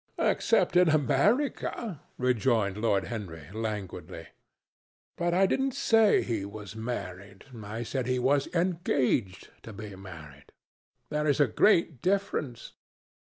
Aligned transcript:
"Except 0.17 0.75
in 0.75 0.89
America," 0.89 2.01
rejoined 2.17 2.77
Lord 2.77 3.03
Henry 3.03 3.51
languidly. 3.53 4.29
"But 5.15 5.35
I 5.35 5.45
didn't 5.45 5.75
say 5.75 6.23
he 6.23 6.43
was 6.43 6.75
married. 6.75 7.45
I 7.63 7.83
said 7.83 8.07
he 8.07 8.17
was 8.17 8.47
engaged 8.55 9.49
to 9.61 9.71
be 9.73 9.95
married. 9.95 10.53
There 11.09 11.27
is 11.27 11.39
a 11.39 11.45
great 11.45 12.01
difference. 12.01 12.73